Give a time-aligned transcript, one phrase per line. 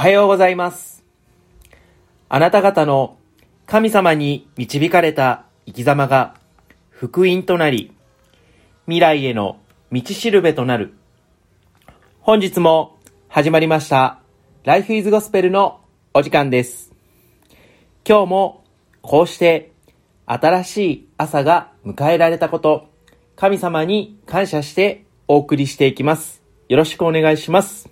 [0.00, 1.04] おはようございます。
[2.30, 3.18] あなた方の
[3.66, 6.36] 神様に導かれた生き様が
[6.88, 7.92] 福音となり、
[8.86, 9.58] 未来への
[9.92, 10.94] 道しるべとなる。
[12.22, 12.96] 本日も
[13.28, 14.20] 始まりました、
[14.64, 15.82] Life is Gospel の
[16.14, 16.94] お時間です。
[18.08, 18.64] 今日も
[19.02, 19.70] こうして
[20.24, 22.88] 新しい朝が迎えられたこと、
[23.36, 26.42] 神様に感謝してお送りしていきます。
[26.70, 27.89] よろしくお願いします。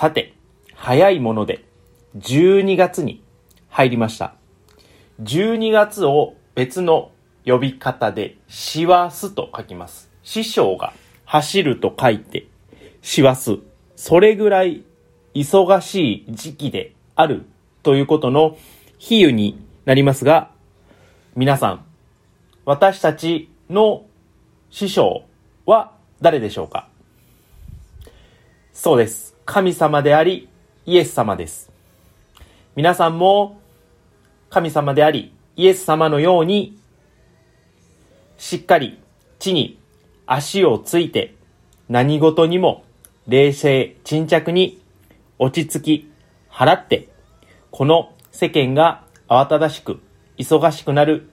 [0.00, 0.32] さて、
[0.72, 1.62] 早いもので
[2.16, 3.22] 12月に
[3.68, 4.32] 入りました。
[5.20, 7.10] 12月を別の
[7.44, 10.10] 呼び方で、師走と書きます。
[10.22, 10.94] 師匠が
[11.26, 12.46] 走ると書いて、
[13.02, 13.60] 師走。
[13.94, 14.84] それぐらい
[15.34, 17.44] 忙しい時期である
[17.82, 18.56] ということの
[18.96, 20.50] 比喩になりますが、
[21.36, 21.84] 皆さん、
[22.64, 24.06] 私たちの
[24.70, 25.24] 師匠
[25.66, 26.88] は誰でしょうか？
[28.72, 29.36] そうです。
[29.50, 30.48] 神様であり、
[30.86, 31.72] イエス様です。
[32.76, 33.60] 皆さんも
[34.48, 36.78] 神様であり、イエス様のように、
[38.38, 39.00] しっかり
[39.40, 39.80] 地に
[40.24, 41.34] 足をついて、
[41.88, 42.84] 何事にも
[43.26, 44.80] 冷静沈着に
[45.40, 46.12] 落ち着き、
[46.48, 47.08] 払って、
[47.72, 49.98] この世間が慌ただしく、
[50.38, 51.28] 忙しくなる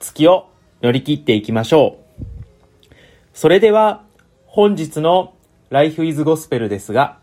[0.00, 0.48] 月を
[0.80, 2.94] 乗り切っていきましょう。
[3.34, 4.04] それでは、
[4.46, 5.34] 本日の
[5.68, 7.18] Life is Gospel ですが、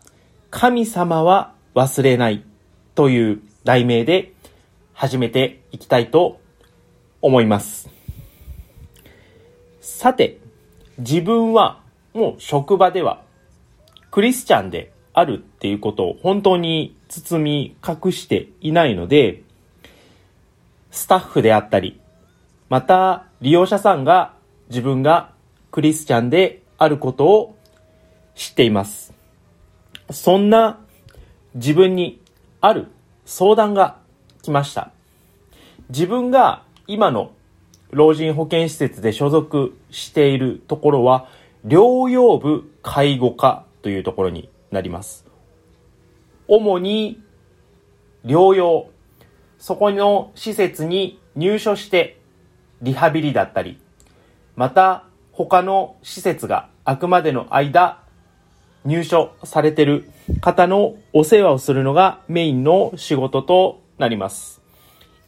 [0.58, 2.42] 神様は忘れない
[2.94, 4.32] という題名で
[4.94, 6.40] 始めていきたいと
[7.20, 7.90] 思います。
[9.82, 10.38] さて、
[10.96, 11.82] 自分は
[12.14, 13.20] もう職場では
[14.10, 19.42] クリスチャンであるっていうことを本当に包み隠していないので、
[20.90, 22.00] スタッフであったり、
[22.70, 24.32] また利用者さんが
[24.70, 25.32] 自分が
[25.70, 27.58] クリスチャンであることを
[28.34, 29.15] 知っています。
[30.10, 30.80] そんな
[31.54, 32.20] 自分に
[32.60, 32.88] ある
[33.24, 33.98] 相談が
[34.42, 34.92] 来ました。
[35.88, 37.32] 自分が今の
[37.90, 41.28] 老人保健施設で所属しているところは
[41.64, 45.24] 療養部介護課というところになります。
[46.48, 47.20] 主に
[48.24, 48.88] 療養、
[49.58, 52.20] そこの施設に入所して
[52.82, 53.80] リハビリだったり、
[54.54, 58.02] また他の施設があくまでの間
[58.86, 60.08] 入所されてる
[60.40, 64.62] 方のお世話をするのがメインの仕事となります。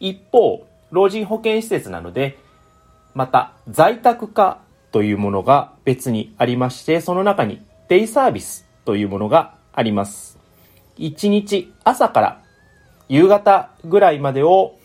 [0.01, 2.39] 一方、老人保健施設なので、
[3.15, 4.61] また在宅化
[4.93, 10.39] というものが別にありまして、その中にデイサービスというものがあります。
[10.97, 12.43] 一日朝から
[13.09, 14.77] 夕方ぐらいまでを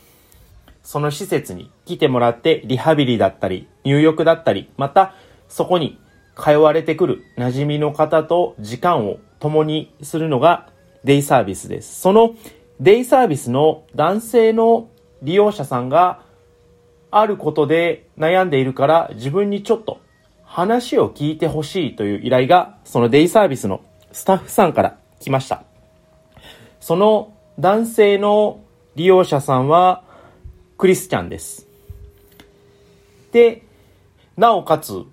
[0.82, 5.14] その施設に来てもらってリハビリだったり入浴だったり、また
[5.48, 6.00] そこに
[6.36, 10.70] 通われてくる馴染みの方と時間を共にするのが
[11.04, 12.00] デイサービスです。
[12.00, 12.36] その
[12.80, 14.90] デイサービスの男性の
[15.22, 16.22] 利用者さんが
[17.12, 20.02] あることで悩んでいるから自分にちょっと
[20.44, 25.64] 話を聞いてほしいという依頼がそのデイサービスのスタッフさんから来ました。
[26.80, 28.60] その男性の
[28.96, 30.04] 利用者さんは
[30.78, 31.68] クリスチャンです。
[33.32, 33.64] で、
[34.38, 35.04] なおかつ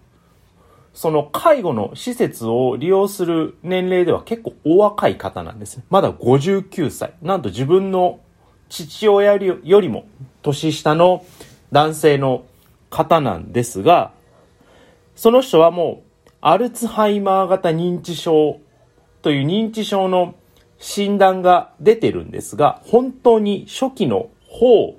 [0.93, 5.85] その介護の施設を利用する年齢では結構お若い方なんですね。
[5.89, 7.15] まだ59歳。
[7.23, 8.21] なんと自分の
[8.69, 10.07] 父親よりも
[10.43, 11.25] 年下の
[11.73, 12.45] 男性の
[12.91, 14.13] 方なんですが、
[15.15, 18.61] その人はもうアルツハイマー型認知症
[19.23, 20.35] という認知症の
[20.79, 24.97] 診断が出てるんですが、本当に初期の方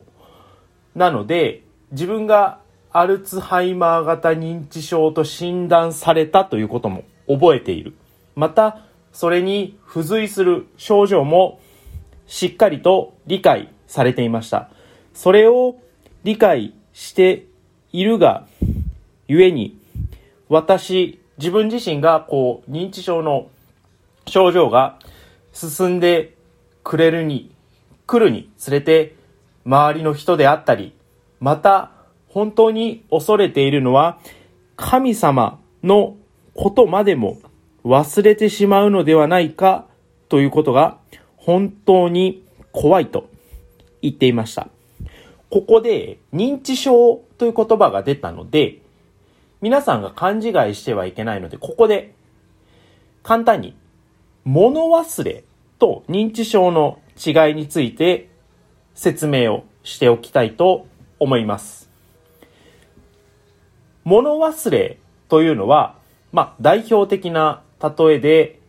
[0.96, 2.61] なので、自分が
[2.94, 7.94] アルツハイマー型認知症と診断されたということも覚えている。
[8.36, 8.80] また、
[9.14, 11.62] それに付随する症状も
[12.28, 14.70] しっかりと理解されていました。
[15.14, 15.78] それを
[16.24, 17.46] 理解して
[17.94, 18.46] いるが、
[19.28, 19.78] ゆえに、
[20.50, 23.50] 私、自分自身がこう、認知症の
[24.28, 25.00] 症状が
[25.54, 26.36] 進んで
[26.84, 27.52] くれるに、
[28.06, 29.16] 来るにつれて、
[29.66, 30.94] 周りの人であったり、
[31.40, 31.92] また、
[32.34, 34.18] 本当に恐れているのは
[34.78, 36.16] 神様の
[36.54, 37.40] ことまでも
[37.84, 39.86] 忘れてしまうのではないか
[40.30, 40.98] ということが
[41.36, 43.30] 本当に怖いと
[44.02, 44.70] 言っていました。
[45.50, 48.80] ここで認知症という言葉が出たので
[49.60, 52.14] 皆さんが勘違いしてはいけないのでここで
[53.24, 53.76] 簡単に
[54.46, 55.44] 物忘れ
[55.78, 58.30] と認知症の違いについて
[58.96, 60.88] 説明をしておきたいと
[61.20, 61.81] 思います。
[64.04, 64.98] 物忘れ
[65.30, 65.96] というのは、
[66.32, 68.60] まあ、代表的な例えで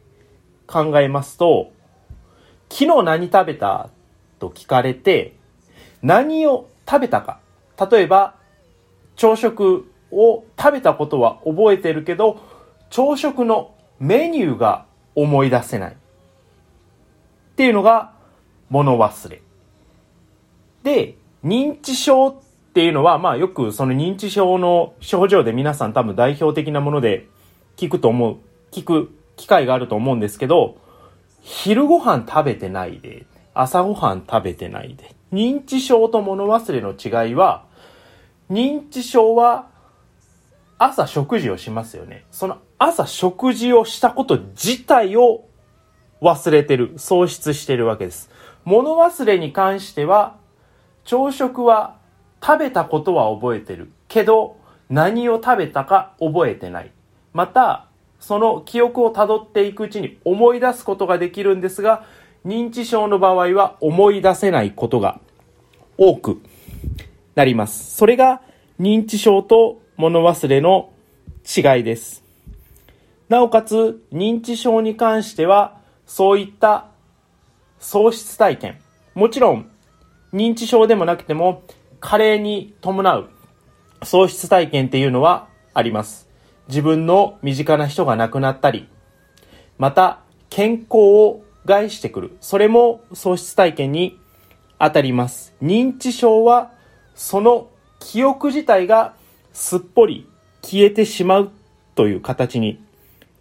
[0.66, 1.72] 考えますと、
[2.70, 3.90] 昨日何食べた
[4.38, 5.36] と聞かれて、
[6.02, 7.40] 何を食べたか。
[7.90, 8.34] 例えば、
[9.16, 12.40] 朝食を食べたことは覚えてるけど、
[12.90, 15.92] 朝食のメニューが思い出せない。
[15.92, 15.94] っ
[17.56, 18.12] ていうのが
[18.70, 19.42] 物忘れ。
[20.82, 22.42] で、認知症
[22.72, 27.28] っていうのは、まあよくその認知症の症状で皆さん多分代表的なもので
[27.76, 28.38] 聞くと思う、
[28.70, 30.78] 聞く機会があると思うんですけど、
[31.42, 35.14] 昼ご飯食べてないで、朝ご飯食べてないで。
[35.34, 37.66] 認知症と物忘れの違いは、
[38.50, 39.66] 認知症は
[40.78, 42.24] 朝食事をしますよね。
[42.30, 45.44] その朝食事をしたこと自体を
[46.22, 48.30] 忘れてる、喪失してるわけです。
[48.64, 50.38] 物忘れに関しては、
[51.04, 52.00] 朝食は
[52.44, 53.90] 食べたことは覚えてる。
[54.08, 54.56] けど、
[54.90, 56.90] 何を食べたか覚えてない。
[57.32, 57.86] また、
[58.18, 62.04] その記憶をたどっていくうちに思い出すことができるんですが、
[62.44, 65.20] 認知症の場合は思い出せないことが
[65.96, 66.42] 多く
[67.34, 67.96] なります。
[67.96, 68.42] それが
[68.80, 70.90] 認知症と物忘れの
[71.44, 72.24] 違いです。
[73.28, 76.88] なおかつ、認知症に関しては、そういった
[77.78, 78.78] 喪失体験。
[79.14, 79.70] もちろん、
[80.32, 81.62] 認知症でもなくても、
[82.02, 83.30] 加齢に伴う
[84.02, 86.28] 喪失体験っていうのはあります。
[86.66, 88.88] 自分の身近な人が亡くなったり、
[89.78, 90.20] また
[90.50, 92.36] 健康を害してくる。
[92.40, 94.18] それも喪失体験に
[94.80, 95.54] 当たります。
[95.62, 96.72] 認知症は
[97.14, 97.70] その
[98.00, 99.14] 記憶自体が
[99.52, 100.28] すっぽり
[100.60, 101.50] 消えてしまう
[101.94, 102.82] という形に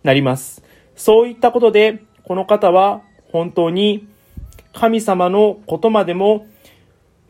[0.03, 0.63] なります。
[0.95, 4.07] そういったことで、この方は本当に
[4.71, 6.45] 神様のことまでも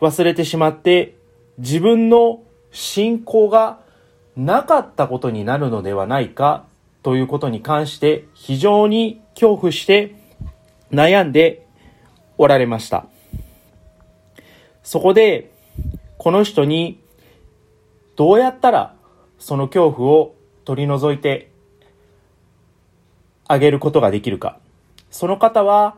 [0.01, 1.20] 忘れてしまって、
[1.61, 2.41] 自分の
[2.71, 3.79] 信仰が
[4.35, 6.65] なかったことになるのではないか
[7.03, 10.15] ということに関して非常に恐怖して
[10.91, 11.67] 悩んで
[12.39, 13.05] おられました。
[14.83, 15.51] そこで、
[16.17, 16.99] この人に
[18.15, 18.95] どうやったら
[19.37, 20.35] その恐怖を
[20.65, 21.51] 取り除いて
[23.47, 24.57] あげることができるか。
[25.11, 25.95] その方は、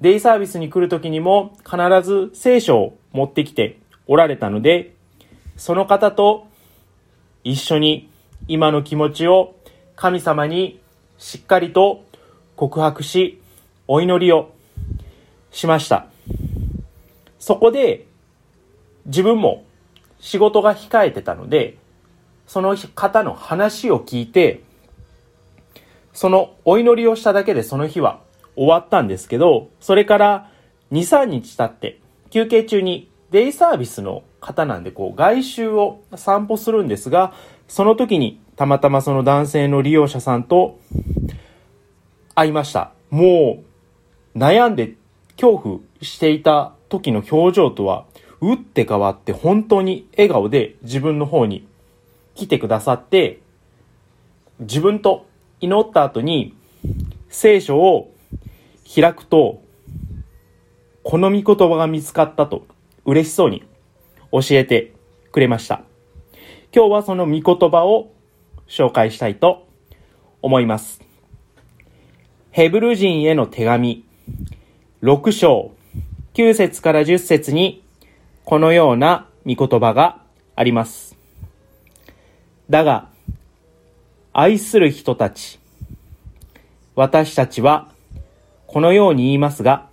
[0.00, 4.94] デイサービスに来るときにも必ず聖書を持ってきておられたので、
[5.56, 6.46] その方と
[7.42, 8.08] 一緒に
[8.48, 9.54] 今の気持ちを
[9.96, 10.80] 神様に
[11.18, 12.04] しっかりと
[12.56, 13.40] 告白し、
[13.86, 14.52] お祈りを
[15.50, 16.06] しました。
[17.38, 18.06] そこで
[19.06, 19.64] 自分も
[20.18, 21.76] 仕事が控えてたので、
[22.46, 24.62] その方の話を聞いて、
[26.12, 28.20] そのお祈りをしただけでその日は
[28.56, 30.50] 終わったんですけど、それから
[30.92, 32.00] 2、3日経って
[32.30, 37.34] 休憩中にデイサービスの方なんでこう外周を散歩するんですが、
[37.66, 40.78] その時にたまたまその男性の利用者さんと
[42.36, 42.92] 会いました。
[43.10, 43.64] も
[44.36, 44.94] う悩んで
[45.32, 48.06] 恐怖していた時の表情とは
[48.40, 51.66] 打って変わって本当に笑顔で自分の方に
[52.36, 53.40] 来てくださって、
[54.60, 55.26] 自分と
[55.60, 56.54] 祈った後に
[57.30, 58.14] 聖書を
[58.94, 59.60] 開くと、
[61.02, 62.64] この御言葉が見つかったと
[63.04, 63.62] 嬉しそうに
[64.32, 64.94] 教えて
[65.32, 65.82] くれました。
[66.74, 68.12] 今日はその御言葉を
[68.66, 69.68] 紹介したいと
[70.42, 71.00] 思います。
[72.50, 74.04] ヘブル人への手紙
[75.02, 75.72] 6章
[76.34, 77.84] 9節から10節に
[78.44, 80.20] このような御言葉が
[80.56, 81.16] あります。
[82.70, 83.08] だが、
[84.32, 85.60] 愛する人たち、
[86.94, 87.88] 私たちは
[88.66, 89.88] このように言いますが、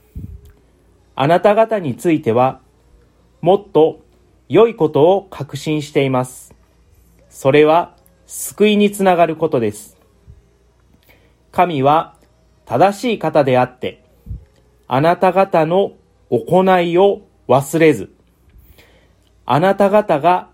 [1.15, 2.61] あなた方については
[3.41, 4.01] もっと
[4.49, 6.53] 良いことを確信しています。
[7.29, 7.95] それは
[8.27, 9.97] 救いにつながることです。
[11.51, 12.15] 神は
[12.65, 14.03] 正しい方であって、
[14.87, 15.93] あなた方の
[16.29, 18.13] 行いを忘れず、
[19.47, 20.49] あなた方が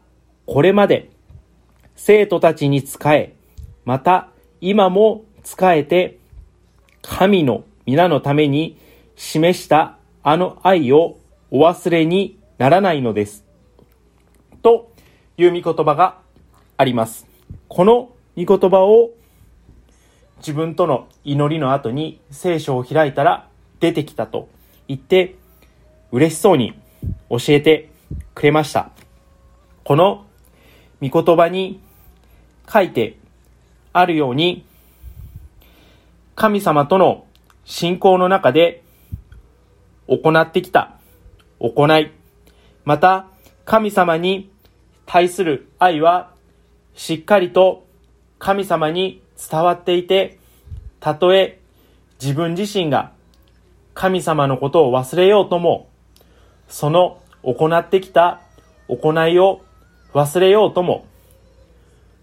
[0.46, 1.10] これまで
[1.98, 3.36] 生徒たちに仕え、
[3.84, 4.29] また
[4.62, 6.20] 今も仕えて、
[7.01, 8.77] 神の皆のために
[9.17, 11.17] 示したあの愛を
[11.51, 13.45] お忘れにならないのです。
[14.61, 14.91] と
[15.37, 16.17] いう御言葉が
[16.77, 17.27] あります。
[17.67, 19.11] この御言葉を
[20.37, 23.47] 自分との祈りの後に聖書を開いたら
[23.79, 24.49] 出てきたと
[24.87, 25.35] 言って
[26.11, 26.73] 嬉しそうに
[27.29, 27.89] 教えて
[28.33, 28.91] くれました。
[29.83, 30.25] この
[31.01, 31.79] 御言葉に
[32.71, 33.17] 書いて
[33.93, 34.65] あるように
[36.35, 37.25] 神様との
[37.65, 38.83] 信仰の中で
[40.07, 40.95] 行ってきた
[41.59, 42.11] 行い、
[42.88, 43.27] また
[43.65, 44.50] 神様に
[45.06, 46.32] 対する愛は
[46.96, 47.86] しっかりと
[48.39, 50.39] 神様に伝わっていて、
[51.01, 51.60] たとえ
[52.22, 53.12] 自分自身が
[53.94, 55.89] 神様のことを忘れようとも、
[56.70, 58.39] その行ってきた
[58.88, 59.65] 行いを
[60.13, 61.08] 忘れようとも、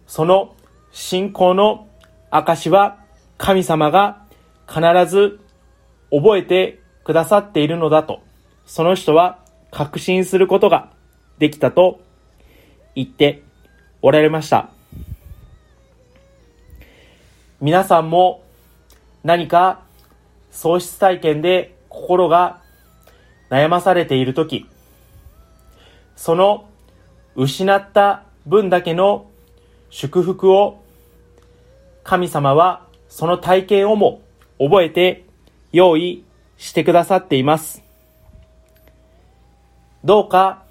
[0.06, 0.56] その
[0.92, 1.86] 信仰の
[2.30, 2.96] 証は
[3.36, 4.24] 神様が
[4.66, 5.40] 必ず
[6.10, 8.22] 覚えてくださっているのだと、
[8.64, 9.43] その人は
[9.74, 10.90] 確信することが
[11.38, 12.00] できたと
[12.94, 13.42] 言って
[14.02, 14.70] おられました。
[17.60, 18.44] 皆さんも
[19.24, 19.82] 何か
[20.52, 22.60] 喪失体験で心が
[23.50, 24.66] 悩まされているとき、
[26.14, 26.68] その
[27.34, 29.26] 失った分だけの
[29.90, 30.84] 祝福を
[32.04, 34.22] 神様はその体験をも
[34.58, 35.24] 覚えて
[35.72, 36.24] 用意
[36.58, 37.82] してくださっています。
[40.04, 40.62] どうか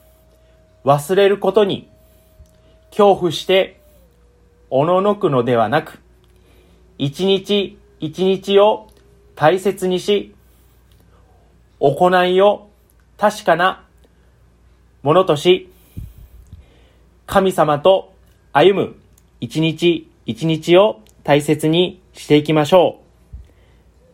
[0.85, 1.89] 忘れることに
[2.91, 3.81] 恐怖して
[4.69, 5.99] おののくのではなく、
[6.99, 8.89] 一日一日を
[9.35, 10.35] 大切にし、
[11.79, 12.69] 行いを
[13.17, 13.83] 確かな
[15.01, 15.69] ものとし、
[17.25, 18.13] 神様と
[18.51, 18.95] 歩む
[19.41, 22.99] 一日一日を大切にしていきましょ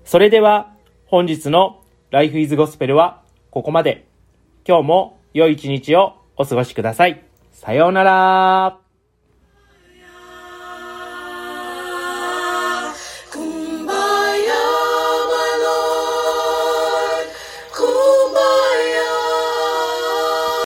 [0.05, 0.07] う。
[0.07, 0.71] それでは
[1.07, 3.21] 本日の Life is Gospel は
[3.51, 4.08] ここまで。
[4.67, 7.23] 今日も良い一日をお過ごしください。
[7.51, 8.88] さようなら。